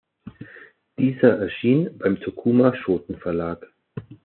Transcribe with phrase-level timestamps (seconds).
[0.97, 3.67] Dieser erschien beim Tokuma Shoten-Verlag.